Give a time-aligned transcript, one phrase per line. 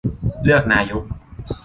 [0.43, 1.03] -เลือกนายก